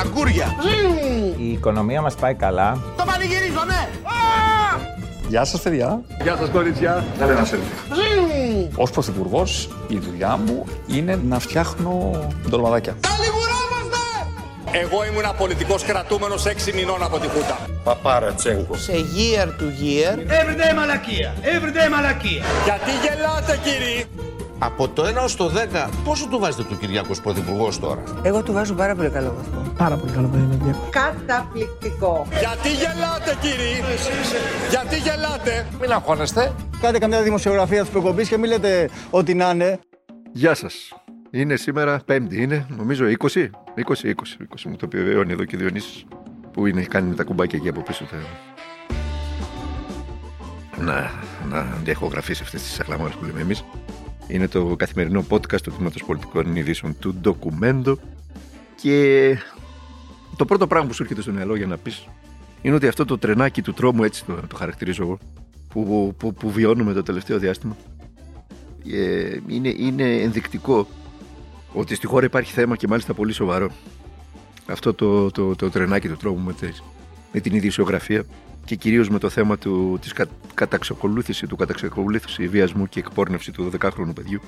Αγκούρια. 0.00 0.54
Η 1.36 1.52
οικονομία 1.52 2.00
μας 2.02 2.14
πάει 2.14 2.34
καλά. 2.34 2.78
Το 2.96 3.04
πανηγυρίζω, 3.06 3.64
ναι. 3.66 3.88
Γεια 5.28 5.44
σας 5.44 5.60
παιδιά. 5.60 6.00
Γεια 6.22 6.36
σας 6.36 6.48
κορίτσια. 6.48 7.04
Θέλετε 7.18 7.38
ένα 7.38 7.46
selfie. 7.48 8.68
Ως 8.76 8.90
πρωθυπουργός 8.90 9.68
η 9.88 9.98
δουλειά 9.98 10.36
μου 10.46 10.64
είναι 10.86 11.20
να 11.28 11.38
φτιάχνω 11.38 12.10
ντολμαδάκια. 12.48 12.96
Εγώ 14.72 15.04
ήμουν 15.04 15.36
πολιτικός 15.38 15.82
κρατούμενος 15.82 16.46
6 16.46 16.72
μηνών 16.72 17.02
από 17.02 17.18
τη 17.18 17.28
Χούτα. 17.28 17.58
Παπάρατσέγκο. 17.84 18.76
Σε 18.76 18.92
year 18.92 19.46
to 19.46 19.66
year. 19.82 20.16
Everyday 20.18 20.74
μαλακία. 20.76 21.34
Everyday 21.42 21.90
μαλακία. 21.90 22.44
Γιατί 22.64 22.90
γελάτε 23.02 23.60
κύριοι; 23.64 24.06
Από 24.58 24.88
το 24.88 25.02
1 25.02 25.22
ως 25.22 25.36
το 25.36 25.50
10, 25.72 25.88
πόσο 26.04 26.28
του 26.28 26.38
βάζετε 26.38 26.64
του 26.64 26.78
Κυριάκος 26.78 27.20
Πρωθυπουργός 27.20 27.78
τώρα; 27.80 28.02
Εγώ 28.22 28.42
του 28.42 28.52
βάζω 28.52 28.74
πάρα 28.74 28.94
πολύ 28.94 29.08
καλό 29.08 29.34
βαθμό. 29.36 29.72
Πάρα 29.78 29.96
πολύ 29.96 30.12
καλό 30.12 30.28
παιδί 30.28 30.42
είναι 30.42 30.58
Διάκο. 30.62 30.88
Καταπληκτικό. 30.90 32.26
Γιατί 32.38 32.68
γελάτε 32.68 33.36
κύριοι. 33.40 33.82
Γιατί 34.70 34.96
γελάτε; 34.96 35.66
Μην 35.80 35.92
αγχώνεστε. 35.92 36.52
Κάντε 36.80 36.98
καμιά 36.98 37.22
δημοσιογραφία 37.22 37.84
τη 37.84 37.90
προκοπή 37.90 38.26
και 38.26 38.38
μην 38.38 38.50
λέτε 38.50 38.90
ότι 39.10 39.34
να 39.34 39.50
είναι. 39.50 39.78
Γεια 40.32 40.54
σας. 40.54 40.92
Είναι 41.30 41.56
σήμερα 41.56 42.00
Πέμπτη, 42.04 42.42
είναι 42.42 42.66
νομίζω 42.76 43.04
20. 43.04 43.10
20, 43.14 43.50
20, 44.04 44.12
20 44.12 44.62
μου 44.64 44.76
το 44.76 44.84
επιβεβαιώνει 44.84 45.32
εδώ 45.32 45.44
και 45.44 45.56
ο 45.56 45.58
Διονύσης 45.58 46.04
που 46.52 46.66
είναι, 46.66 46.82
κάνει 46.82 47.14
τα 47.14 47.24
κουμπάκια 47.24 47.58
εκεί 47.58 47.68
από 47.68 47.82
πίσω. 47.82 48.04
Τα... 48.04 48.16
Να, 50.82 51.10
να 51.48 51.62
διαχογραφήσει 51.84 52.42
αυτές 52.42 52.62
τις 52.62 52.80
αχλαμόρες 52.80 53.14
που 53.14 53.24
λέμε 53.24 53.40
εμείς. 53.40 53.64
Είναι 54.28 54.48
το 54.48 54.76
καθημερινό 54.76 55.24
podcast 55.28 55.60
του 55.62 55.70
Τμήματος 55.70 56.04
Πολιτικών 56.04 56.56
Ειδήσεων 56.56 56.98
του 56.98 57.14
Ντοκουμέντο 57.14 57.98
και 58.82 59.36
το 60.36 60.44
πρώτο 60.44 60.66
πράγμα 60.66 60.88
που 60.88 60.94
σου 60.94 61.02
έρχεται 61.02 61.22
στο 61.22 61.32
μυαλό 61.32 61.56
για 61.56 61.66
να 61.66 61.76
πεις 61.76 62.08
είναι 62.62 62.74
ότι 62.74 62.86
αυτό 62.86 63.04
το 63.04 63.18
τρενάκι 63.18 63.62
του 63.62 63.72
τρόμου, 63.72 64.04
έτσι 64.04 64.24
το, 64.24 64.34
το 64.48 64.56
χαρακτηρίζω 64.56 65.02
εγώ, 65.02 65.18
που, 65.68 66.14
που, 66.16 66.34
που 66.34 66.50
βιώνουμε 66.50 66.92
το 66.92 67.02
τελευταίο 67.02 67.38
διάστημα, 67.38 67.76
ε, 68.92 69.38
είναι, 69.46 69.68
είναι 69.68 70.20
ενδεικτικό 70.20 70.86
ότι 71.72 71.94
στη 71.94 72.06
χώρα 72.06 72.26
υπάρχει 72.26 72.52
θέμα 72.52 72.76
και 72.76 72.88
μάλιστα 72.88 73.14
πολύ 73.14 73.32
σοβαρό. 73.32 73.70
Αυτό 74.66 74.94
το, 74.94 75.30
το, 75.30 75.54
το, 75.54 75.70
τρενάκι 75.70 76.08
του 76.08 76.16
τρόμου 76.16 76.40
με, 76.40 76.52
τις, 76.52 76.82
με 77.32 77.40
την 77.40 77.54
ειδησιογραφία 77.54 78.24
και 78.68 78.74
κυρίως 78.74 79.08
με 79.08 79.18
το 79.18 79.28
θέμα 79.28 79.58
του, 79.58 79.98
της 80.00 80.12
κα, 80.12 80.26
καταξακολούθηση, 80.54 81.46
του 81.46 81.56
καταξακολούθηση 81.56 82.48
βιασμού 82.48 82.88
και 82.88 82.98
εκπόρνευση 82.98 83.52
του 83.52 83.70
12χρονου 83.72 84.14
παιδιού. 84.14 84.40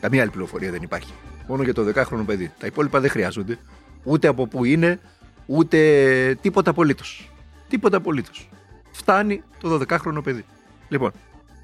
Καμία 0.00 0.22
άλλη 0.22 0.30
πληροφορία 0.30 0.70
δεν 0.70 0.82
υπάρχει. 0.82 1.12
Μόνο 1.48 1.62
για 1.62 1.74
το 1.74 1.92
12χρονο 1.94 2.22
παιδί. 2.26 2.52
Τα 2.58 2.66
υπόλοιπα 2.66 3.00
δεν 3.00 3.10
χρειάζονται. 3.10 3.58
Ούτε 4.04 4.28
από 4.28 4.46
πού 4.46 4.64
είναι, 4.64 5.00
ούτε 5.46 6.38
τίποτα 6.40 6.70
απολύτως. 6.70 7.30
Τίποτα 7.68 7.96
απολύτως. 7.96 8.48
Φτάνει 8.90 9.42
το 9.60 9.80
12χρονο 9.88 10.22
παιδί. 10.22 10.44
Λοιπόν, 10.88 11.12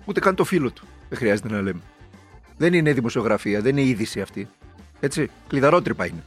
ούτε 0.04 0.20
καν 0.20 0.34
το 0.34 0.44
φίλο 0.44 0.70
του. 0.70 0.86
Δεν 1.08 1.18
χρειάζεται 1.18 1.48
να 1.48 1.60
λέμε. 1.60 1.80
Δεν 2.56 2.72
είναι 2.72 2.92
δημοσιογραφία, 2.92 3.60
δεν 3.60 3.76
είναι 3.76 3.88
είδηση 3.88 4.20
αυτή. 4.20 4.48
Έτσι, 5.00 5.30
κλειδαρότρυπα 5.48 6.06
είναι. 6.06 6.24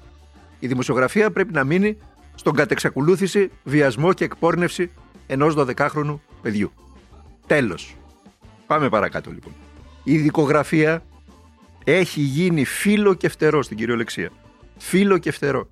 Η 0.60 0.68
δημοσιογραφία 0.68 1.32
πρέπει 1.32 1.54
να 1.54 1.64
μείνει 1.64 1.98
στον 2.36 2.56
κατεξακολούθηση, 2.56 3.52
βιασμό 3.64 4.14
και 4.14 4.24
εκπόρνευση 4.24 4.92
ενός 5.28 5.56
12χρονου 5.58 6.20
παιδιού. 6.42 6.72
Τέλος. 7.48 7.96
Πάμε 8.68 8.90
παρακάτω 8.90 9.32
λοιπόν. 9.32 9.54
Η 10.04 10.18
δικογραφία 10.18 11.04
έχει 11.84 12.22
γίνει 12.22 12.66
φίλο 12.66 13.14
και 13.14 13.30
φτερό 13.30 13.64
στην 13.64 13.78
κυριολεξία. 13.78 14.30
Φίλο 14.78 15.18
και 15.18 15.32
φτερό. 15.32 15.68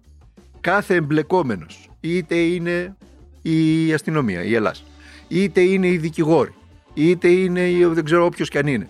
Κάθε 0.61 0.95
εμπλεκόμενος, 0.95 1.89
είτε 1.99 2.35
είναι 2.35 2.95
η 3.41 3.93
αστυνομία, 3.93 4.43
η 4.43 4.55
Ελλάς, 4.55 4.83
είτε 5.27 5.61
είναι 5.61 5.87
οι 5.87 5.97
δικηγόροι, 5.97 6.53
είτε 6.93 7.27
είναι 7.27 7.87
δεν 7.87 8.03
ξέρω 8.03 8.25
όποιος 8.25 8.49
κι 8.49 8.57
αν 8.57 8.67
είναι. 8.67 8.89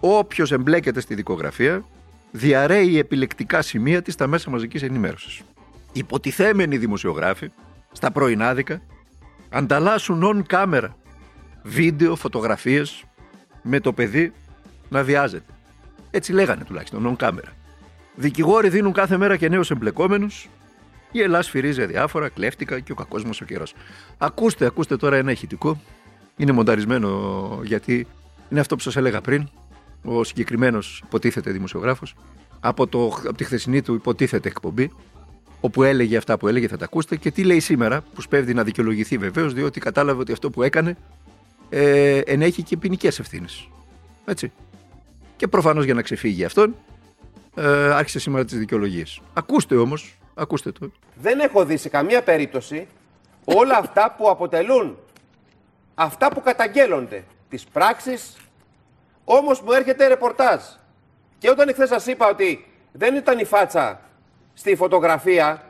Όποιος 0.00 0.52
εμπλέκεται 0.52 1.00
στη 1.00 1.14
δικογραφία 1.14 1.84
διαρρέει 2.30 2.98
επιλεκτικά 2.98 3.62
σημεία 3.62 4.02
της 4.02 4.14
στα 4.14 4.26
μέσα 4.26 4.50
μαζικής 4.50 4.82
ενημέρωσης. 4.82 5.40
Υποτιθέμενοι 5.92 6.78
δημοσιογράφοι, 6.78 7.50
στα 7.92 8.12
πρωινάδικα, 8.12 8.82
ανταλλάσσουν 9.54 10.22
on 10.24 10.42
κάμερα 10.46 10.96
βίντεο, 11.62 12.16
φωτογραφίες 12.16 13.04
με 13.62 13.80
το 13.80 13.92
παιδί 13.92 14.32
να 14.88 15.02
βιάζεται. 15.02 15.52
Έτσι 16.10 16.32
λέγανε 16.32 16.64
τουλάχιστον 16.64 17.12
on 17.12 17.16
κάμερα. 17.16 17.52
Δικηγόροι 18.14 18.68
δίνουν 18.68 18.92
κάθε 18.92 19.16
μέρα 19.16 19.36
και 19.36 19.48
νέους 19.48 19.70
εμπλεκόμενους 19.70 20.48
η 21.12 21.20
Ελλάδα 21.20 21.42
σφυρίζει 21.42 21.86
διάφορα, 21.86 22.28
κλέφτηκα 22.28 22.80
και 22.80 22.92
ο 22.92 22.94
κακό 22.94 23.18
μα 23.18 23.30
ο 23.42 23.44
καιρός. 23.44 23.74
Ακούστε, 24.18 24.66
ακούστε 24.66 24.96
τώρα 24.96 25.16
ένα 25.16 25.30
ηχητικό. 25.30 25.80
Είναι 26.36 26.52
μονταρισμένο 26.52 27.60
γιατί 27.64 28.06
είναι 28.50 28.60
αυτό 28.60 28.76
που 28.76 28.82
σας 28.82 28.96
έλεγα 28.96 29.20
πριν. 29.20 29.48
Ο 30.04 30.24
συγκεκριμένος 30.24 31.02
υποτίθεται 31.06 31.50
δημοσιογράφος 31.50 32.14
από, 32.60 32.86
το, 32.86 33.06
από 33.06 33.34
τη 33.34 33.44
χθεσινή 33.44 33.82
του 33.82 33.94
υποτίθεται 33.94 34.48
εκπομπή, 34.48 34.90
όπου 35.64 35.82
έλεγε 35.82 36.16
αυτά 36.16 36.36
που 36.36 36.48
έλεγε, 36.48 36.68
θα 36.68 36.76
τα 36.76 36.84
ακούσετε, 36.84 37.16
και 37.16 37.30
τι 37.30 37.44
λέει 37.44 37.60
σήμερα, 37.60 38.04
που 38.14 38.20
σπέβδει 38.20 38.54
να 38.54 38.62
δικαιολογηθεί 38.62 39.18
βεβαίως, 39.18 39.52
διότι 39.52 39.80
κατάλαβε 39.80 40.20
ότι 40.20 40.32
αυτό 40.32 40.50
που 40.50 40.62
έκανε 40.62 40.96
ε, 41.70 42.18
ενέχει 42.18 42.62
και 42.62 42.76
ποινικές 42.76 43.18
ευθύνες. 43.18 43.68
Έτσι. 44.24 44.52
Και 45.36 45.48
προφανώς 45.48 45.84
για 45.84 45.94
να 45.94 46.02
ξεφύγει 46.02 46.44
αυτόν, 46.44 46.76
ε, 47.54 47.92
άρχισε 47.92 48.18
σήμερα 48.18 48.44
τις 48.44 48.58
δικαιολογίες. 48.58 49.20
Ακούστε 49.34 49.76
όμως, 49.76 50.18
ακούστε 50.34 50.72
το. 50.72 50.90
Δεν 51.14 51.40
έχω 51.40 51.64
δει 51.64 51.76
σε 51.76 51.88
καμία 51.88 52.22
περίπτωση 52.22 52.86
όλα 53.44 53.76
αυτά 53.76 54.14
που 54.18 54.28
αποτελούν 54.28 54.96
αυτά 55.94 56.28
που 56.28 56.42
καταγγέλλονται. 56.42 57.24
Τις 57.48 57.64
πράξεις, 57.64 58.36
όμως 59.24 59.60
μου 59.60 59.72
έρχεται 59.72 60.06
ρεπορτάζ. 60.06 60.62
Και 61.38 61.50
όταν 61.50 61.68
εχθές 61.68 61.88
σας 61.88 62.06
είπα 62.06 62.28
ότι 62.28 62.66
δεν 62.92 63.14
ήταν 63.14 63.38
η 63.38 63.44
φάτσα 63.44 64.00
στη 64.54 64.76
φωτογραφία 64.76 65.62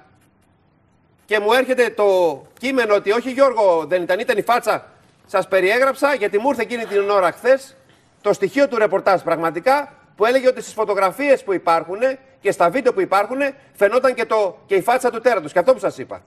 και 1.24 1.40
μου 1.40 1.52
έρχεται 1.52 1.90
το 1.90 2.42
κείμενο 2.58 2.94
ότι 2.94 3.12
όχι 3.12 3.30
Γιώργο 3.30 3.84
δεν 3.86 4.02
ήταν, 4.02 4.18
ήταν 4.18 4.38
η 4.38 4.42
φάτσα, 4.42 4.86
σας 5.26 5.48
περιέγραψα 5.48 6.14
γιατί 6.14 6.38
μου 6.38 6.48
ήρθε 6.48 6.62
εκείνη 6.62 6.84
την 6.84 7.10
ώρα 7.10 7.32
χθες 7.32 7.76
το 8.20 8.32
στοιχείο 8.32 8.68
του 8.68 8.78
ρεπορτάζ 8.78 9.20
πραγματικά 9.20 9.92
που 10.16 10.24
έλεγε 10.24 10.48
ότι 10.48 10.60
στις 10.60 10.72
φωτογραφίες 10.72 11.44
που 11.44 11.52
υπάρχουν 11.52 11.98
και 12.40 12.50
στα 12.50 12.70
βίντεο 12.70 12.92
που 12.92 13.00
υπάρχουν 13.00 13.38
φαινόταν 13.72 14.14
και, 14.14 14.24
το, 14.24 14.58
και 14.66 14.74
η 14.74 14.82
φάτσα 14.82 15.10
του 15.10 15.20
τέρατος. 15.20 15.52
Και 15.52 15.58
αυτό 15.58 15.72
που 15.72 15.78
σας 15.78 15.98
είπα. 15.98 16.22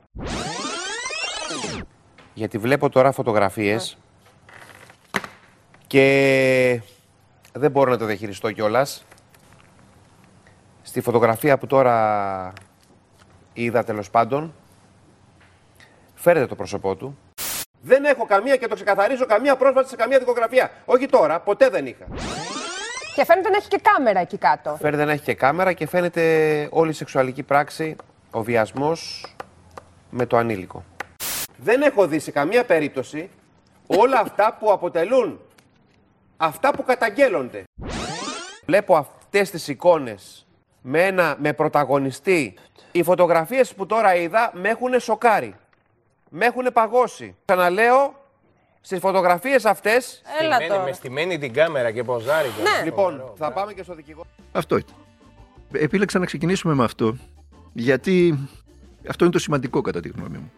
Γιατί 2.34 2.57
βλέπω 2.57 2.89
τώρα 2.89 3.12
φωτογραφίες 3.12 3.97
και 5.88 6.81
δεν 7.53 7.72
μπορώ 7.72 7.91
να 7.91 7.97
το 7.97 8.06
διαχειριστώ 8.06 8.51
κιόλας. 8.51 9.06
Στη 10.87 11.01
φωτογραφία 11.01 11.57
που 11.57 11.67
τώρα 11.67 12.53
είδα 13.53 13.83
τέλος 13.83 14.09
πάντων, 14.09 14.53
φέρετε 16.15 16.45
το 16.45 16.55
πρόσωπό 16.55 16.95
του. 16.95 17.17
Δεν 17.81 18.05
έχω 18.05 18.25
καμία 18.25 18.55
και 18.55 18.67
το 18.67 18.75
ξεκαθαρίζω 18.75 19.25
καμία 19.25 19.55
πρόσβαση 19.55 19.89
σε 19.89 19.95
καμία 19.95 20.19
δικογραφία. 20.19 20.71
Όχι 20.85 21.05
τώρα, 21.05 21.39
ποτέ 21.39 21.69
δεν 21.69 21.85
είχα. 21.85 22.05
Και 23.15 23.25
φαίνεται 23.25 23.49
να 23.49 23.57
έχει 23.57 23.67
και 23.67 23.79
κάμερα 23.81 24.19
εκεί 24.19 24.37
κάτω. 24.37 24.77
Φαίνεται 24.79 25.05
να 25.05 25.11
έχει 25.11 25.23
και 25.23 25.33
κάμερα 25.33 25.73
και 25.73 25.87
φαίνεται 25.87 26.67
όλη 26.71 26.89
η 26.89 26.93
σεξουαλική 26.93 27.43
πράξη, 27.43 27.95
ο 28.31 28.43
βιασμός 28.43 29.25
με 30.09 30.25
το 30.25 30.37
ανήλικο. 30.37 30.83
Δεν 31.57 31.81
έχω 31.81 32.07
δει 32.07 32.19
σε 32.19 32.31
καμία 32.31 32.65
περίπτωση 32.65 33.29
όλα 33.87 34.19
αυτά 34.19 34.57
που 34.59 34.71
αποτελούν 34.71 35.39
αυτά 36.37 36.71
που 36.71 36.83
καταγγέλλονται. 36.83 37.63
Βλέπω 38.65 38.95
αυτές 38.95 39.49
τις 39.49 39.67
εικόνες 39.67 40.46
με, 40.89 41.03
ένα, 41.05 41.35
με 41.39 41.53
πρωταγωνιστή. 41.53 42.53
Οι 42.91 43.03
φωτογραφίες 43.03 43.73
που 43.73 43.85
τώρα 43.85 44.15
είδα 44.15 44.51
με 44.53 44.69
έχουν 44.69 45.00
σοκάρει. 45.00 45.56
Με 46.29 46.45
έχουν 46.45 46.69
παγώσει. 46.73 47.35
Ξαναλέω, 47.45 48.25
στις 48.81 49.00
φωτογραφίες 49.00 49.65
αυτές... 49.65 50.21
Έλα 50.41 50.57
τώρα. 50.67 50.83
Με 50.83 50.91
στημένη 50.91 51.38
την 51.38 51.53
κάμερα 51.53 51.91
και 51.91 52.03
ποζάρι. 52.03 52.47
Ναι. 52.47 52.83
Λοιπόν, 52.83 53.33
θα 53.38 53.51
πάμε 53.51 53.73
και 53.73 53.83
στο 53.83 53.95
δικηγόρο. 53.95 54.27
Αυτό 54.51 54.77
ήταν. 54.77 54.95
Επίλεξα 55.71 56.19
να 56.19 56.25
ξεκινήσουμε 56.25 56.73
με 56.73 56.83
αυτό, 56.83 57.17
γιατί 57.73 58.39
αυτό 59.09 59.23
είναι 59.23 59.33
το 59.33 59.39
σημαντικό 59.39 59.81
κατά 59.81 60.00
τη 60.00 60.09
γνώμη 60.09 60.38
μου. 60.38 60.51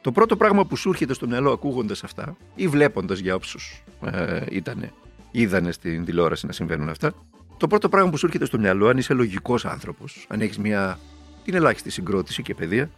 Το 0.00 0.12
πρώτο 0.12 0.36
πράγμα 0.36 0.66
που 0.66 0.76
σου 0.76 0.88
έρχεται 0.88 1.14
στο 1.14 1.26
μυαλό 1.26 1.52
ακούγοντας 1.52 2.04
αυτά 2.04 2.36
ή 2.54 2.68
βλέποντας 2.68 3.18
για 3.18 3.34
όψους 3.34 3.82
ε, 4.12 4.40
ήταν, 4.50 4.92
είδανε 5.30 5.72
στην 5.72 6.04
τηλεόραση 6.04 6.46
να 6.46 6.52
συμβαίνουν 6.52 6.88
αυτά, 6.88 7.12
το 7.60 7.66
πρώτο 7.66 7.88
πράγμα 7.88 8.10
που 8.10 8.16
σου 8.16 8.26
έρχεται 8.26 8.44
στο 8.44 8.58
μυαλό, 8.58 8.88
αν 8.88 8.98
είσαι 8.98 9.14
λογικός 9.14 9.64
άνθρωπος, 9.64 10.26
αν 10.28 10.40
έχεις 10.40 10.58
μια 10.58 10.98
την 11.44 11.54
ελάχιστη 11.54 11.90
συγκρότηση 11.90 12.42
και 12.42 12.54
παιδεία, 12.54 12.90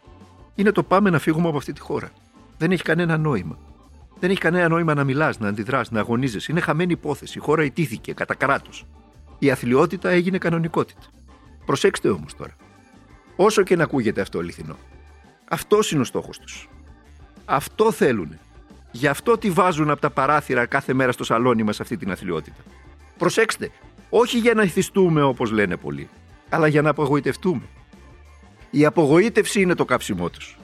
είναι 0.54 0.72
το 0.72 0.82
πάμε 0.82 1.10
να 1.10 1.18
φύγουμε 1.18 1.48
από 1.48 1.56
αυτή 1.56 1.72
τη 1.72 1.80
χώρα. 1.80 2.10
Δεν 2.58 2.72
έχει 2.72 2.82
κανένα 2.82 3.16
νόημα. 3.16 3.58
Δεν 4.20 4.30
έχει 4.30 4.40
κανένα 4.40 4.68
νόημα 4.68 4.94
να 4.94 5.04
μιλάς, 5.04 5.38
να 5.38 5.48
αντιδράς, 5.48 5.90
να 5.90 6.00
αγωνίζεσαι. 6.00 6.52
Είναι 6.52 6.60
χαμένη 6.60 6.92
υπόθεση. 6.92 7.38
Η 7.38 7.40
χώρα 7.40 7.64
ιτήθηκε 7.64 8.12
κατά 8.12 8.34
κράτος. 8.34 8.86
Η 9.38 9.50
αθλειότητα 9.50 10.10
έγινε 10.10 10.38
κανονικότητα. 10.38 11.06
Προσέξτε 11.66 12.08
όμως 12.08 12.36
τώρα. 12.36 12.56
Όσο 13.36 13.62
και 13.62 13.76
να 13.76 13.82
ακούγεται 13.82 14.20
αυτό 14.20 14.38
αληθινό, 14.38 14.76
Αυτός 15.48 15.92
είναι 15.92 16.00
ο 16.00 16.04
στόχος 16.04 16.38
τους. 16.38 16.68
Αυτό 17.44 17.92
θέλουν. 17.92 18.38
Γι' 18.90 19.06
αυτό 19.06 19.38
τη 19.38 19.50
βάζουν 19.50 19.90
από 19.90 20.00
τα 20.00 20.10
παράθυρα 20.10 20.66
κάθε 20.66 20.92
μέρα 20.92 21.12
στο 21.12 21.24
σαλόνι 21.24 21.62
μας 21.62 21.80
αυτή 21.80 21.96
την 21.96 22.10
αθλειότητα. 22.10 22.62
Προσέξτε, 23.18 23.70
όχι 24.14 24.38
για 24.38 24.54
να 24.54 24.62
ηθιστούμε 24.62 25.22
όπως 25.22 25.50
λένε 25.50 25.76
πολλοί, 25.76 26.08
αλλά 26.48 26.66
για 26.66 26.82
να 26.82 26.90
απογοητευτούμε. 26.90 27.62
Η 28.70 28.84
απογοήτευση 28.84 29.60
είναι 29.60 29.74
το 29.74 29.84
κάψιμό 29.84 30.30
τους. 30.30 30.58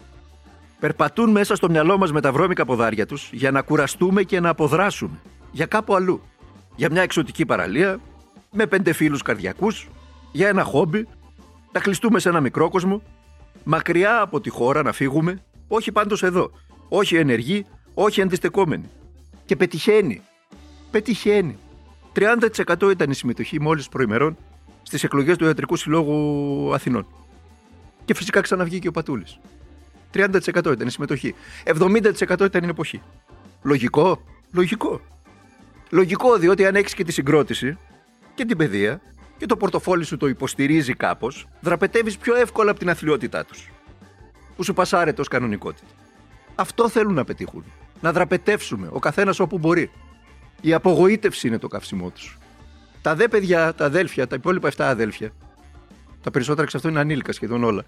Περπατούν 0.81 1.31
μέσα 1.31 1.57
στο 1.57 1.71
μυαλό 1.71 1.99
μας 1.99 2.13
με 2.13 2.21
τα 2.21 2.33
βρώμικα 2.33 2.65
ποδάρια 2.65 3.07
τους 3.07 3.31
για 3.33 3.51
να 3.51 3.63
κουραστούμε 3.63 4.23
και 4.23 4.41
να 4.41 4.49
αποδράσουμε. 4.49 5.21
Για 5.53 5.67
κάπου 5.67 5.95
αλλού. 5.95 6.21
Για 6.77 6.91
μια 6.91 7.03
εξωτική 7.03 7.47
παραλία, 7.47 8.01
με 8.51 8.67
πέντε 8.67 8.93
φίλους 8.93 9.23
καρδιακούς, 9.23 9.89
για 10.33 10.49
ένα 10.49 10.63
χόμπι, 10.63 11.09
να 11.73 11.81
κλειστούμε 11.81 12.19
σε 12.19 12.29
ένα 12.29 12.41
μικρό 12.41 12.69
κόσμο, 12.69 13.03
μακριά 13.65 14.21
από 14.21 14.41
τη 14.41 14.51
χώρα 14.51 14.83
να 14.83 14.93
φύγουμε, 14.93 15.43
όχι 15.69 15.93
πάντως 15.93 16.23
εδώ, 16.23 16.51
όχι 16.89 17.17
ενεργοί, 17.17 17.67
όχι 17.95 18.23
αντιστεκόμενοι. 18.23 18.89
Και 19.45 19.57
πετυχαίνει. 19.57 20.21
Πετυχαίνει. 20.91 21.59
30% 22.15 22.91
ήταν 22.91 23.11
η 23.11 23.15
συμμετοχή 23.15 23.61
μόλις 23.61 23.89
προημερών 23.89 24.37
στις 24.83 25.05
εκλογές 25.05 25.37
του 25.37 25.45
Ιατρικού 25.45 25.77
Συλλόγου 25.77 26.75
Αθηνών. 26.75 27.07
Και 28.05 28.15
φυσικά 28.15 28.41
ξαναβγήκε 28.41 28.89
ο 28.89 28.91
Πατούλης. 28.91 29.39
30% 30.15 30.73
ήταν 30.73 30.87
η 30.87 30.91
συμμετοχή. 30.91 31.35
70% 31.65 32.41
ήταν 32.45 32.65
η 32.65 32.69
εποχή. 32.69 33.03
Λογικό. 33.63 34.23
Λογικό. 34.53 35.01
Λογικό 35.91 36.37
διότι 36.39 36.67
αν 36.67 36.75
έχεις 36.75 36.95
και 36.95 37.05
τη 37.05 37.13
συγκρότηση 37.13 37.79
και 38.35 38.45
την 38.45 38.57
παιδεία 38.57 39.01
και 39.37 39.47
το 39.47 39.57
πορτοφόλι 39.57 40.05
σου 40.05 40.17
το 40.17 40.27
υποστηρίζει 40.27 40.95
κάπως, 40.95 41.49
δραπετεύεις 41.61 42.17
πιο 42.17 42.35
εύκολα 42.35 42.71
από 42.71 42.79
την 42.79 42.91
αθλειότητά 42.91 43.45
τους. 43.45 43.71
Που 44.57 44.65
σου 44.65 44.75
πασάρεται 44.75 45.21
ως 45.21 45.29
κανονικότητα. 45.29 45.87
Αυτό 46.55 46.89
θέλουν 46.89 47.15
να 47.15 47.25
πετύχουν. 47.25 47.65
Να 48.01 48.13
δραπετεύσουμε 48.13 48.89
ο 48.93 48.99
καθένας 48.99 49.39
όπου 49.39 49.59
μπορεί. 49.59 49.91
Η 50.61 50.73
απογοήτευση 50.73 51.47
είναι 51.47 51.59
το 51.59 51.69
καύσιμό 51.69 52.11
τους. 52.11 52.39
Τα 53.03 53.15
δε 53.15 53.29
παιδιά, 53.29 53.75
τα 53.75 53.85
αδέλφια, 53.85 54.27
τα 54.27 54.37
υπόλοιπα 54.37 54.69
7 54.69 54.73
αδέλφια, 54.79 55.31
τα 56.23 56.31
περισσότερα 56.31 56.63
εξ 56.63 56.75
αυτών 56.75 56.91
είναι 56.91 57.01
ανήλικα 57.01 57.33
σχεδόν 57.33 57.65
όλα, 57.65 57.85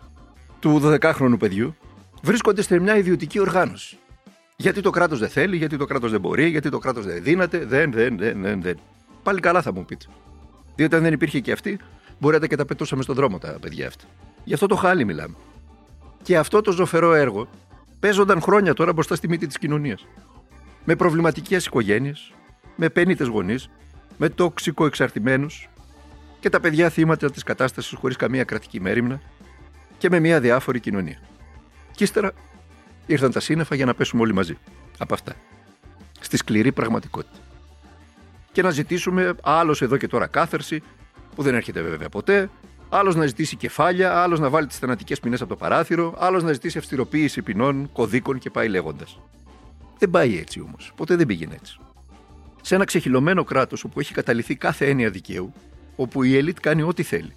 του 0.60 0.80
12χρονου 0.84 1.36
παιδιού, 1.38 1.76
βρίσκονται 2.22 2.62
σε 2.62 2.78
μια 2.78 2.96
ιδιωτική 2.96 3.40
οργάνωση. 3.40 3.98
Γιατί 4.56 4.80
το 4.80 4.90
κράτος 4.90 5.18
δεν 5.18 5.28
θέλει, 5.28 5.56
γιατί 5.56 5.76
το 5.76 5.84
κράτος 5.84 6.10
δεν 6.10 6.20
μπορεί, 6.20 6.48
γιατί 6.48 6.68
το 6.70 6.78
κράτος 6.78 7.04
δεν 7.06 7.22
δύναται, 7.22 7.64
δεν, 7.64 7.92
δεν, 7.92 8.18
δεν, 8.18 8.42
δεν, 8.42 8.62
δεν. 8.62 8.78
Πάλι 9.22 9.40
καλά 9.40 9.62
θα 9.62 9.72
μου 9.72 9.84
πείτε. 9.84 10.04
Διότι 10.76 10.94
αν 10.94 11.02
δεν 11.02 11.12
υπήρχε 11.12 11.40
και 11.40 11.52
αυτή, 11.52 11.78
μπορείτε 12.18 12.46
και 12.46 12.56
τα 12.56 12.64
πετούσαμε 12.64 13.02
στον 13.02 13.14
δρόμο 13.14 13.38
τα 13.38 13.56
παιδιά 13.60 13.86
αυτά. 13.86 14.04
Γι' 14.44 14.54
αυτό 14.54 14.66
το 14.66 14.76
χάλι 14.76 15.04
μιλάμε. 15.04 15.34
Και 16.22 16.36
αυτό 16.36 16.60
το 16.60 16.72
ζωφερό 16.72 17.14
έργο 17.14 17.48
παίζονταν 18.00 18.40
χρόνια 18.40 18.74
τώρα 18.74 18.92
μπροστά 18.92 19.14
στη 19.14 19.28
μύτη 19.28 19.46
της 19.46 19.58
κοινωνίας. 19.58 20.06
Με 20.84 20.96
προβληματικές 20.96 21.66
οικογένειες, 21.66 22.32
με 22.82 22.88
πέννητε 22.88 23.24
γονείς, 23.24 23.70
με 24.16 24.28
τόξικο 24.28 24.86
εξαρτημένους 24.86 25.68
και 26.40 26.48
τα 26.48 26.60
παιδιά 26.60 26.88
θύματα 26.88 27.30
της 27.30 27.42
κατάστασης 27.42 27.98
χωρίς 27.98 28.16
καμία 28.16 28.44
κρατική 28.44 28.80
μέρημνα 28.80 29.20
και 29.98 30.10
με 30.10 30.20
μια 30.20 30.40
διάφορη 30.40 30.80
κοινωνία. 30.80 31.18
Και 31.94 32.04
ύστερα 32.04 32.32
ήρθαν 33.06 33.32
τα 33.32 33.40
σύννεφα 33.40 33.74
για 33.74 33.84
να 33.84 33.94
πέσουμε 33.94 34.22
όλοι 34.22 34.34
μαζί. 34.34 34.58
Από 34.98 35.14
αυτά. 35.14 35.32
Στη 36.20 36.36
σκληρή 36.36 36.72
πραγματικότητα. 36.72 37.38
Και 38.52 38.62
να 38.62 38.70
ζητήσουμε 38.70 39.34
άλλος 39.42 39.82
εδώ 39.82 39.96
και 39.96 40.08
τώρα 40.08 40.26
κάθερση, 40.26 40.82
που 41.34 41.42
δεν 41.42 41.54
έρχεται 41.54 41.82
βέβαια 41.82 42.08
ποτέ, 42.08 42.50
άλλος 42.88 43.14
να 43.14 43.26
ζητήσει 43.26 43.56
κεφάλια, 43.56 44.22
άλλος 44.22 44.40
να 44.40 44.48
βάλει 44.48 44.66
τις 44.66 44.78
θανατικές 44.78 45.20
ποινές 45.20 45.40
από 45.40 45.50
το 45.50 45.56
παράθυρο, 45.56 46.14
άλλος 46.18 46.42
να 46.42 46.52
ζητήσει 46.52 46.78
αυστηροποίηση 46.78 47.42
ποινών, 47.42 47.92
κωδίκων 47.92 48.38
και 48.38 48.50
πάει 48.50 48.68
λέγοντας. 48.68 49.20
Δεν 49.98 50.10
πάει 50.10 50.38
έτσι 50.38 50.60
όμως. 50.60 50.92
Ποτέ 50.96 51.16
δεν 51.16 51.26
πήγαινε 51.26 51.54
έτσι. 51.54 51.80
Σε 52.60 52.74
ένα 52.74 52.84
ξεχυλωμένο 52.84 53.44
κράτος 53.44 53.84
όπου 53.84 54.00
έχει 54.00 54.14
καταληθεί 54.14 54.54
κάθε 54.54 54.88
έννοια 54.88 55.10
δικαίου, 55.10 55.52
όπου 55.96 56.22
η 56.22 56.36
ελίτ 56.36 56.60
κάνει 56.60 56.82
ό,τι 56.82 57.02
θέλει, 57.02 57.34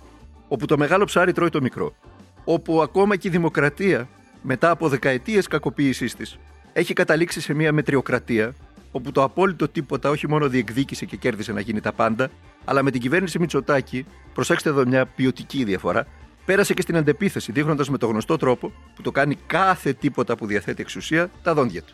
όπου 0.47 0.65
το 0.65 0.77
μεγάλο 0.77 1.05
ψάρι 1.05 1.31
τρώει 1.31 1.49
το 1.49 1.61
μικρό, 1.61 1.95
όπου 2.43 2.81
ακόμα 2.81 3.15
και 3.15 3.27
η 3.27 3.31
δημοκρατία, 3.31 4.07
μετά 4.41 4.69
από 4.69 4.89
δεκαετίες 4.89 5.47
κακοποίησής 5.47 6.15
της, 6.15 6.39
έχει 6.73 6.93
καταλήξει 6.93 7.41
σε 7.41 7.53
μια 7.53 7.71
μετριοκρατία, 7.71 8.55
όπου 8.91 9.11
το 9.11 9.23
απόλυτο 9.23 9.67
τίποτα 9.67 10.09
όχι 10.09 10.29
μόνο 10.29 10.49
διεκδίκησε 10.49 11.05
και 11.05 11.15
κέρδισε 11.15 11.51
να 11.51 11.59
γίνει 11.59 11.79
τα 11.79 11.93
πάντα, 11.93 12.29
αλλά 12.65 12.83
με 12.83 12.91
την 12.91 13.01
κυβέρνηση 13.01 13.39
Μητσοτάκη, 13.39 14.05
προσέξτε 14.33 14.69
εδώ 14.69 14.85
μια 14.85 15.05
ποιοτική 15.05 15.63
διαφορά, 15.63 16.07
πέρασε 16.45 16.73
και 16.73 16.81
στην 16.81 16.97
αντεπίθεση, 16.97 17.51
δείχνοντας 17.51 17.89
με 17.89 17.97
το 17.97 18.07
γνωστό 18.07 18.37
τρόπο, 18.37 18.71
που 18.95 19.01
το 19.01 19.11
κάνει 19.11 19.37
κάθε 19.47 19.93
τίποτα 19.93 20.35
που 20.35 20.45
διαθέτει 20.45 20.81
εξουσία, 20.81 21.29
τα 21.43 21.53
δόντια 21.53 21.81
του. 21.81 21.93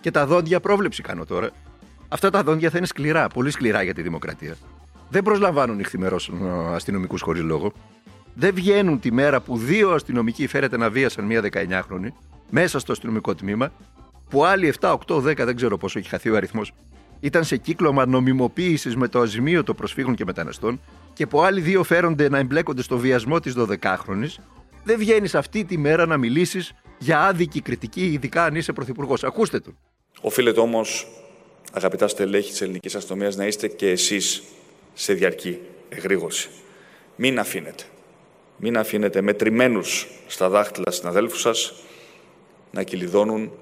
Και 0.00 0.10
τα 0.10 0.26
δόντια, 0.26 0.60
πρόβλεψη 0.60 1.02
κάνω 1.02 1.24
τώρα, 1.24 1.50
αυτά 2.10 2.30
τα 2.30 2.42
δόντια 2.42 2.70
θα 2.70 2.78
είναι 2.78 2.86
σκληρά, 2.86 3.28
πολύ 3.28 3.50
σκληρά 3.50 3.82
για 3.82 3.94
τη 3.94 4.02
δημοκρατία. 4.02 4.56
Δεν 5.10 5.22
προσλαμβάνουν 5.22 5.76
νυχθημερό 5.76 6.16
αστυνομικούς 6.74 7.20
χωρίς 7.20 7.42
λόγο. 7.42 7.72
Δεν 8.34 8.54
βγαίνουν 8.54 9.00
τη 9.00 9.12
μέρα 9.12 9.40
που 9.40 9.56
δύο 9.56 9.90
αστυνομικοί 9.90 10.46
φέρεται 10.46 10.76
να 10.76 10.90
βίασαν 10.90 11.24
μία 11.24 11.42
19χρονη 11.52 12.08
μέσα 12.50 12.78
στο 12.78 12.92
αστυνομικό 12.92 13.34
τμήμα, 13.34 13.72
που 14.28 14.44
άλλοι 14.44 14.74
7, 14.80 14.96
8, 15.06 15.16
10, 15.16 15.36
δεν 15.36 15.56
ξέρω 15.56 15.76
πόσο 15.76 15.98
έχει 15.98 16.08
χαθεί 16.08 16.30
ο 16.30 16.36
αριθμός, 16.36 16.72
ήταν 17.20 17.44
σε 17.44 17.56
κύκλωμα 17.56 18.06
νομιμοποίησης 18.06 18.96
με 18.96 19.08
το 19.08 19.20
αζημίωτο 19.20 19.74
προσφύγων 19.74 20.14
και 20.14 20.24
μεταναστών, 20.24 20.80
και 21.12 21.26
που 21.26 21.42
άλλοι 21.42 21.60
δύο 21.60 21.82
φέρονται 21.82 22.28
να 22.28 22.38
εμπλέκονται 22.38 22.82
στο 22.82 22.98
βιασμό 22.98 23.40
της 23.40 23.54
12χρονη, 23.56 24.26
δεν 24.84 24.98
βγαίνεις 24.98 25.34
αυτή 25.34 25.64
τη 25.64 25.78
μέρα 25.78 26.06
να 26.06 26.16
μιλήσεις 26.16 26.72
για 26.98 27.20
άδικη 27.20 27.60
κριτική, 27.60 28.12
ειδικά 28.12 28.44
αν 28.44 28.54
είσαι 28.54 28.72
πρωθυπουργός. 28.72 29.24
Ακούστε 29.24 29.60
τον. 29.60 29.76
Οφείλετε 30.20 30.60
όμως, 30.60 31.06
αγαπητά 31.70 32.08
στελέχη 32.08 32.50
της 32.50 32.60
ελληνικής 32.60 32.94
αστυνομίας, 32.94 33.36
να 33.36 33.46
είστε 33.46 33.68
και 33.68 33.90
εσείς 33.90 34.42
σε 34.94 35.12
διαρκή 35.12 35.58
εγρήγορση. 35.88 36.48
Μην 37.16 37.38
αφήνετε. 37.38 37.84
Μην 38.56 38.78
αφήνετε 38.78 39.20
μετρημένους 39.20 40.06
στα 40.26 40.48
δάχτυλα 40.48 40.90
συναδέλφους 40.90 41.40
σας 41.40 41.74
να 42.70 42.82
κυλιδώνουν 42.82 43.52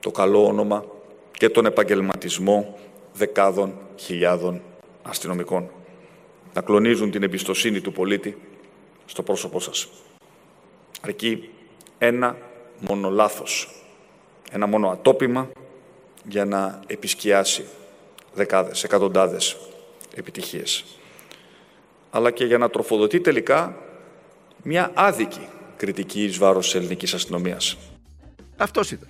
το 0.00 0.10
καλό 0.10 0.46
όνομα 0.46 0.84
και 1.32 1.48
τον 1.48 1.66
επαγγελματισμό 1.66 2.78
δεκάδων 3.12 3.78
χιλιάδων 3.96 4.62
αστυνομικών. 5.02 5.70
Να 6.54 6.60
κλονίζουν 6.60 7.10
την 7.10 7.22
εμπιστοσύνη 7.22 7.80
του 7.80 7.92
πολίτη 7.92 8.38
στο 9.06 9.22
πρόσωπό 9.22 9.60
σας. 9.60 9.88
Αρκεί 11.00 11.50
ένα 11.98 12.36
μόνο 12.88 13.10
λάθος, 13.10 13.68
ένα 14.50 14.66
μόνο 14.66 14.88
ατόπιμα 14.88 15.50
για 16.28 16.44
να 16.44 16.80
επισκιάσει 16.86 17.64
δεκάδες, 18.34 18.84
εκατοντάδες 18.84 19.56
επιτυχίες. 20.14 20.84
Αλλά 22.10 22.30
και 22.30 22.44
για 22.44 22.58
να 22.58 22.70
τροφοδοτεί 22.70 23.20
τελικά 23.20 23.76
μια 24.62 24.90
άδικη 24.94 25.48
κριτική 25.76 26.24
εις 26.24 26.38
βάρος 26.38 26.64
της 26.64 26.74
ελληνικής 26.74 27.14
αστυνομίας. 27.14 27.76
Αυτός 28.56 28.90
ήταν. 28.90 29.08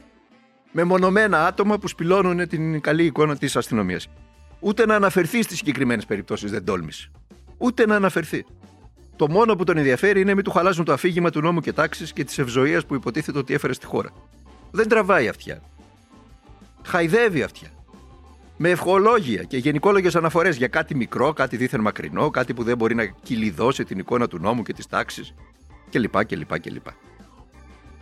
Με 0.72 0.84
μονομένα 0.84 1.46
άτομα 1.46 1.78
που 1.78 1.88
σπηλώνουν 1.88 2.48
την 2.48 2.80
καλή 2.80 3.04
εικόνα 3.04 3.36
της 3.36 3.56
αστυνομίας. 3.56 4.08
Ούτε 4.60 4.86
να 4.86 4.94
αναφερθεί 4.94 5.42
στις 5.42 5.58
συγκεκριμένες 5.58 6.06
περιπτώσεις 6.06 6.50
δεν 6.50 6.64
τόλμησε. 6.64 7.10
Ούτε 7.58 7.86
να 7.86 7.96
αναφερθεί. 7.96 8.44
Το 9.16 9.28
μόνο 9.28 9.56
που 9.56 9.64
τον 9.64 9.76
ενδιαφέρει 9.76 10.20
είναι 10.20 10.34
μην 10.34 10.44
του 10.44 10.50
χαλάσουν 10.50 10.84
το 10.84 10.92
αφήγημα 10.92 11.30
του 11.30 11.40
νόμου 11.40 11.60
και 11.60 11.72
τάξης 11.72 12.12
και 12.12 12.24
της 12.24 12.38
ευζοίας 12.38 12.86
που 12.86 12.94
υποτίθεται 12.94 13.38
ότι 13.38 13.54
έφερε 13.54 13.72
στη 13.72 13.86
χώρα. 13.86 14.10
Δεν 14.70 14.88
τραβάει 14.88 15.28
αυτιά. 15.28 15.62
Χαϊδεύει 16.86 17.42
αυτιά. 17.42 17.68
Με 18.56 18.70
ευχολόγια 18.70 19.42
και 19.42 19.56
γενικόλογες 19.56 20.16
αναφορές 20.16 20.56
για 20.56 20.68
κάτι 20.68 20.94
μικρό, 20.94 21.32
κάτι 21.32 21.56
δίθεν 21.56 21.80
μακρινό, 21.80 22.30
κάτι 22.30 22.54
που 22.54 22.62
δεν 22.62 22.76
μπορεί 22.76 22.94
να 22.94 23.04
κυλιδώσει 23.04 23.84
την 23.84 23.98
εικόνα 23.98 24.28
του 24.28 24.38
νόμου 24.38 24.62
και 24.62 24.72
της 24.72 24.86
τάξης 24.86 25.34
κλπ. 25.90 26.24
κλπ, 26.24 26.60
κλπ. 26.60 26.86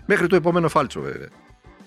Μέχρι 0.07 0.27
το 0.27 0.37
επόμενο 0.37 0.69
φάλτσο 0.69 1.01
βέβαια. 1.01 1.29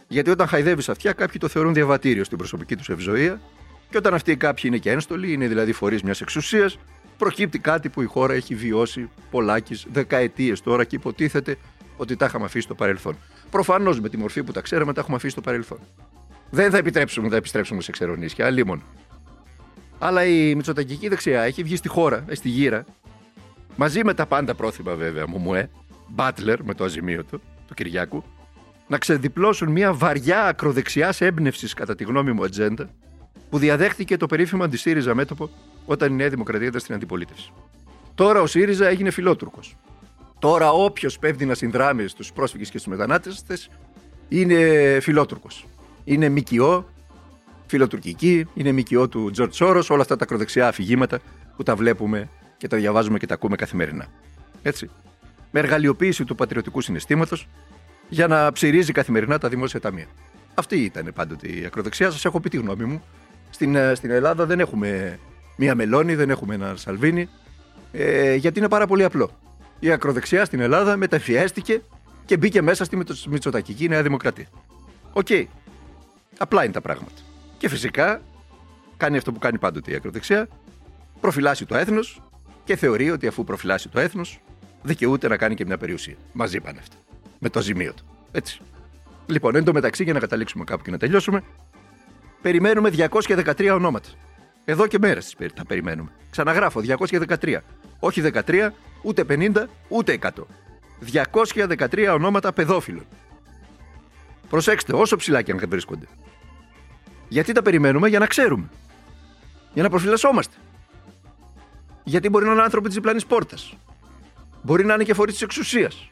Γιατί 0.07 0.29
όταν 0.29 0.47
χαϊδεύεις 0.47 0.89
αυτιά, 0.89 1.13
κάποιοι 1.13 1.37
το 1.39 1.47
θεωρούν 1.47 1.73
διαβατήριο 1.73 2.23
στην 2.23 2.37
προσωπική 2.37 2.75
τους 2.75 2.89
ευζοία, 2.89 3.41
και 3.89 3.97
όταν 3.97 4.13
αυτοί 4.13 4.31
οι 4.31 4.37
κάποιοι 4.37 4.63
είναι 4.65 4.77
και 4.77 4.91
ένστολοι, 4.91 5.33
είναι 5.33 5.47
δηλαδή 5.47 5.71
φορείς 5.71 6.03
μιας 6.03 6.21
εξουσίας, 6.21 6.79
προκύπτει 7.17 7.59
κάτι 7.59 7.89
που 7.89 8.01
η 8.01 8.05
χώρα 8.05 8.33
έχει 8.33 8.55
βιώσει 8.55 9.09
πολλάκις 9.31 9.85
δεκαετίες 9.91 10.61
τώρα 10.61 10.83
και 10.83 10.95
υποτίθεται 10.95 11.57
ότι 11.97 12.15
τα 12.15 12.25
είχαμε 12.25 12.45
αφήσει 12.45 12.63
στο 12.63 12.75
παρελθόν. 12.75 13.15
Προφανώς 13.49 13.99
με 13.99 14.09
τη 14.09 14.17
μορφή 14.17 14.43
που 14.43 14.51
τα 14.51 14.61
ξέραμε, 14.61 14.93
τα 14.93 15.01
έχουμε 15.01 15.15
αφήσει 15.15 15.31
στο 15.31 15.41
παρελθόν. 15.41 15.79
Δεν 16.53 16.71
θα 16.71 16.77
επιτρέψουμε 16.77 17.27
να 17.27 17.35
επιστρέψουμε 17.35 17.81
σε 17.81 17.91
ξερονίσια, 17.91 18.45
αλλήμον. 18.45 18.83
Αλλά 19.99 20.25
η 20.25 20.55
Μητσοτακική 20.55 21.07
δεξιά 21.07 21.41
έχει 21.41 21.63
βγει 21.63 21.75
στη 21.75 21.87
χώρα, 21.87 22.23
ε, 22.27 22.35
στη 22.35 22.49
γύρα, 22.49 22.85
μαζί 23.75 24.03
με 24.03 24.13
τα 24.13 24.25
πάντα 24.25 24.55
πρόθυμα 24.55 24.95
βέβαια, 24.95 25.27
Μουμουέ, 25.27 25.69
Μπάτλερ 26.07 26.63
με 26.63 26.73
το 26.73 26.83
αζημίωτο, 26.83 27.39
του 27.67 27.73
Κυριάκου, 27.73 28.23
να 28.87 28.97
ξεδιπλώσουν 28.97 29.71
μια 29.71 29.93
βαριά 29.93 30.43
ακροδεξιάς 30.43 31.21
έμπνευσης, 31.21 31.73
κατά 31.73 31.95
τη 31.95 32.03
γνώμη 32.03 32.31
μου, 32.31 32.43
ατζέντα, 32.43 32.89
που 33.49 33.57
διαδέχτηκε 33.57 34.17
το 34.17 34.25
περίφημο 34.25 34.63
αντισύριζα 34.63 35.15
μέτωπο 35.15 35.49
όταν 35.85 36.11
η 36.11 36.15
Νέα 36.15 36.29
Δημοκρατία 36.29 36.67
ήταν 36.67 36.79
στην 36.79 36.95
αντιπολίτευση. 36.95 37.51
Τώρα 38.15 38.41
ο 38.41 38.45
ΣΥΡΙΖΑ 38.45 38.87
έγινε 38.87 39.11
φιλότουρκος. 39.11 39.77
Τώρα 40.39 40.71
όποιος 40.71 41.19
πέφτει 41.19 41.45
να 41.45 41.53
συνδράμει 41.53 42.07
στους 42.07 42.33
πρόσφυγες 42.33 42.69
και 42.69 42.77
στους 42.77 42.91
μετανάστες 42.91 43.69
είναι 44.29 44.99
φιλότουρκος. 45.01 45.67
Είναι 46.03 46.29
μικιό, 46.29 46.89
φιλοτουρκική, 47.65 48.45
είναι 48.53 48.71
μικιό 48.71 49.07
του 49.07 49.29
Τζορτ 49.31 49.53
Σόρος, 49.53 49.89
όλα 49.89 50.01
αυτά 50.01 50.15
τα 50.15 50.23
ακροδεξιά 50.23 50.67
αφηγήματα 50.67 51.19
που 51.55 51.63
τα 51.63 51.75
βλέπουμε 51.75 52.29
και 52.57 52.67
τα 52.67 52.77
διαβάζουμε 52.77 53.17
και 53.17 53.25
τα 53.25 53.33
ακούμε 53.33 53.55
καθημερινά. 53.55 54.07
Έτσι. 54.61 54.89
Με 55.51 55.59
εργαλειοποίηση 55.59 56.23
του 56.23 56.35
πατριωτικού 56.35 56.81
συναισθήματος 56.81 57.47
για 58.09 58.27
να 58.27 58.51
ψηρίζει 58.51 58.91
καθημερινά 58.91 59.37
τα 59.37 59.49
δημόσια 59.49 59.79
ταμεία. 59.79 60.07
Αυτή 60.53 60.75
ήταν 60.75 61.11
πάντοτε 61.15 61.47
η 61.47 61.65
ακροδεξιά. 61.65 62.11
Σας 62.11 62.25
έχω 62.25 62.39
πει 62.39 62.49
τη 62.49 62.57
γνώμη 62.57 62.83
μου. 62.83 63.03
Στην, 63.49 63.75
ε, 63.75 63.95
στην 63.95 64.11
Ελλάδα 64.11 64.45
δεν 64.45 64.59
έχουμε 64.59 65.19
μία 65.55 65.75
Μελόνι, 65.75 66.15
δεν 66.15 66.29
έχουμε 66.29 66.55
ένα 66.55 66.75
Σαλβίνι, 66.75 67.29
ε, 67.91 68.35
γιατί 68.35 68.59
είναι 68.59 68.69
πάρα 68.69 68.87
πολύ 68.87 69.03
απλό. 69.03 69.31
Η 69.79 69.91
ακροδεξιά 69.91 70.45
στην 70.45 70.59
Ελλάδα 70.59 70.97
μεταμφιέστηκε 70.97 71.81
και 72.25 72.37
μπήκε 72.37 72.61
μέσα 72.61 72.83
στη 72.83 72.97
Μητσοτακική 73.29 73.87
Νέα 73.87 74.03
Δημοκρατία. 74.03 74.47
Οκ. 75.13 75.27
Απλά 76.37 76.63
είναι 76.63 76.73
τα 76.73 76.81
πράγματα. 76.81 77.21
Και 77.57 77.69
φυσικά 77.69 78.21
κάνει 78.97 79.17
αυτό 79.17 79.31
που 79.31 79.39
κάνει 79.39 79.57
πάντοτε 79.57 79.91
η 79.91 79.95
ακροδεξιά, 79.95 80.47
προφυλάσσει 81.21 81.65
το 81.65 81.75
έθνος 81.75 82.21
και 82.63 82.75
θεωρεί 82.75 83.11
ότι 83.11 83.27
αφού 83.27 83.43
προφυλάσσει 83.43 83.89
το 83.89 83.99
έθνος, 83.99 84.39
δικαιούται 84.81 85.27
να 85.27 85.37
κάνει 85.37 85.55
και 85.55 85.65
μια 85.65 85.77
περιουσία. 85.77 86.15
Μαζί 86.33 86.59
πάνε 86.59 86.79
αυτά. 86.79 86.95
Με 87.39 87.49
το 87.49 87.61
ζημίο 87.61 87.93
του. 87.93 88.05
Έτσι. 88.31 88.59
Λοιπόν, 89.25 89.55
εν 89.55 89.63
τω 89.63 89.73
μεταξύ, 89.73 90.03
για 90.03 90.13
να 90.13 90.19
καταλήξουμε 90.19 90.63
κάπου 90.63 90.83
και 90.83 90.91
να 90.91 90.97
τελειώσουμε, 90.97 91.43
περιμένουμε 92.41 92.89
213 92.89 93.71
ονόματα. 93.73 94.09
Εδώ 94.65 94.87
και 94.87 94.97
μέρες 94.99 95.35
τα 95.53 95.65
περιμένουμε. 95.65 96.09
Ξαναγράφω 96.29 96.81
213. 96.81 97.57
Όχι 97.99 98.21
13, 98.21 98.69
ούτε 99.01 99.23
50, 99.29 99.65
ούτε 99.87 100.13
100. 100.21 100.29
213 100.99 102.13
ονόματα 102.13 102.53
παιδόφιλων. 102.53 103.05
Προσέξτε, 104.53 104.93
όσο 104.95 105.15
ψηλά 105.15 105.41
και 105.41 105.51
αν 105.51 105.59
βρίσκονται. 105.67 106.05
Γιατί 107.27 107.51
τα 107.51 107.61
περιμένουμε; 107.61 108.09
Για 108.09 108.19
να 108.19 108.25
ξέρουμε. 108.25 108.69
Για 109.73 109.83
να 109.83 109.89
προφυλασσόμαστε. 109.89 110.55
Γιατί 112.03 112.29
μπορεί 112.29 112.45
να 112.45 112.51
είναι 112.51 112.61
άνθρωποι 112.61 112.85
της 112.85 112.95
διπλανή 112.95 113.23
πόρτας. 113.27 113.77
Μπορεί 114.61 114.85
να 114.85 114.93
είναι 114.93 115.03
και 115.03 115.13
φορείς 115.13 115.33
της 115.33 115.43
εξουσίας. 115.43 116.11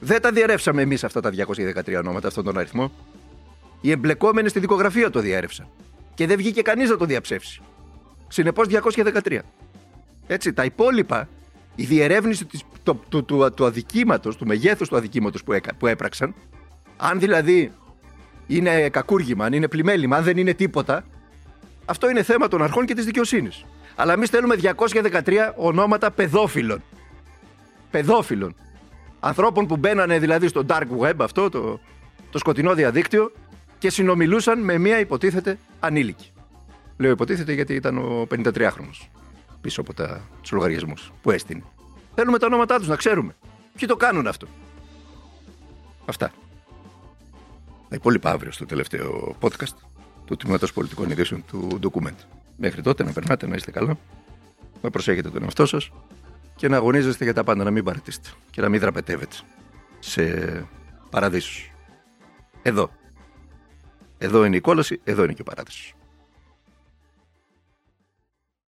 Δεν 0.00 0.20
τα 0.20 0.32
διαρρεύσαμε 0.32 0.82
εμείς 0.82 1.04
αυτά 1.04 1.20
τα 1.20 1.30
213 1.30 1.98
ονόματα, 1.98 2.28
αυτόν 2.28 2.44
τον 2.44 2.58
αριθμό. 2.58 2.92
Οι 3.80 3.90
εμπλεκόμενοι 3.90 4.48
στη 4.48 4.60
δικογραφία 4.60 5.10
το 5.10 5.20
διέρευσαν. 5.20 5.66
Και 6.14 6.26
δεν 6.26 6.36
βγήκε 6.36 6.62
κανείς 6.62 6.90
να 6.90 6.96
το 6.96 7.04
διαψεύσει. 7.04 7.60
Συνεπώς 8.28 8.66
213. 8.68 9.38
Έτσι, 10.26 10.52
τα 10.52 10.64
υπόλοιπα, 10.64 11.28
η 11.74 11.84
διερεύνηση 11.84 12.44
του, 12.44 12.58
του, 12.82 13.02
του, 13.08 13.24
του, 13.24 13.52
του 13.54 13.66
αδικήματος, 13.66 14.36
του 14.36 14.46
μεγέθους 14.46 14.88
του 14.88 14.96
αδικήματος 14.96 15.44
που, 15.44 15.58
που 15.78 15.86
έπραξαν, 15.86 16.34
αν 17.04 17.18
δηλαδή 17.18 17.72
είναι 18.46 18.88
κακούργημα, 18.88 19.44
αν 19.44 19.52
είναι 19.52 19.68
πλημέλημα, 19.68 20.16
αν 20.16 20.22
δεν 20.22 20.36
είναι 20.36 20.54
τίποτα, 20.54 21.04
αυτό 21.84 22.10
είναι 22.10 22.22
θέμα 22.22 22.48
των 22.48 22.62
αρχών 22.62 22.86
και 22.86 22.94
της 22.94 23.04
δικαιοσύνης. 23.04 23.64
Αλλά 23.94 24.12
εμείς 24.12 24.28
θέλουμε 24.28 24.56
213 24.62 25.52
ονόματα 25.56 26.10
παιδόφιλων. 26.10 26.82
Παιδόφιλων. 27.90 28.54
Ανθρώπων 29.20 29.66
που 29.66 29.76
μπαίνανε 29.76 30.18
δηλαδή 30.18 30.48
στο 30.48 30.64
dark 30.68 30.86
web 31.00 31.14
αυτό, 31.16 31.48
το, 31.48 31.80
το 32.30 32.38
σκοτεινό 32.38 32.74
διαδίκτυο 32.74 33.32
και 33.78 33.90
συνομιλούσαν 33.90 34.60
με 34.60 34.78
μία 34.78 34.98
υποτίθεται 34.98 35.58
ανήλικη. 35.80 36.30
Λέω 36.96 37.10
υποτίθεται 37.10 37.52
γιατί 37.52 37.74
ήταν 37.74 37.98
ο 37.98 38.26
53χρονος 38.30 39.08
πίσω 39.60 39.80
από 39.80 39.94
τα, 39.94 40.20
τους 40.40 40.50
λογαριασμούς 40.50 41.12
που 41.22 41.30
έστεινε. 41.30 41.62
Θέλουμε 42.14 42.38
τα 42.38 42.46
ονόματά 42.46 42.78
τους 42.78 42.88
να 42.88 42.96
ξέρουμε. 42.96 43.36
Ποιοι 43.76 43.88
το 43.88 43.96
κάνουν 43.96 44.26
αυτό. 44.26 44.46
Αυτά. 46.06 46.32
Τα 47.92 47.98
υπόλοιπα 47.98 48.30
αύριο 48.30 48.52
στο 48.52 48.66
τελευταίο 48.66 49.36
podcast 49.40 49.74
του 50.24 50.36
Τμήματος 50.36 50.72
Πολιτικών 50.72 51.10
Ειδήσεων 51.10 51.44
του 51.46 51.78
Document. 51.82 52.16
Μέχρι 52.56 52.82
τότε 52.82 53.04
να 53.04 53.12
περνάτε, 53.12 53.46
να 53.46 53.54
είστε 53.54 53.70
καλά, 53.70 53.98
να 54.82 54.90
προσέχετε 54.90 55.30
τον 55.30 55.42
εαυτό 55.42 55.66
σας 55.66 55.90
και 56.56 56.68
να 56.68 56.76
αγωνίζεστε 56.76 57.24
για 57.24 57.34
τα 57.34 57.44
πάντα, 57.44 57.64
να 57.64 57.70
μην 57.70 57.84
παρατήσετε 57.84 58.28
και 58.50 58.60
να 58.60 58.68
μην 58.68 58.80
δραπετεύετε 58.80 59.36
σε 59.98 60.22
παραδείσους. 61.10 61.72
Εδώ. 62.62 62.90
Εδώ 64.18 64.44
είναι 64.44 64.56
η 64.56 64.60
κόλαση, 64.60 65.00
εδώ 65.04 65.24
είναι 65.24 65.32
και 65.32 65.40
ο 65.40 65.44
παράδεισος. 65.44 65.94